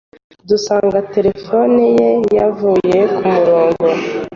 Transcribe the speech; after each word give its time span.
dusanga 0.49 0.97
telefone 1.13 1.81
ye 1.97 2.09
yavuye 2.37 2.99
ku 3.15 3.23
murongo 3.35 3.85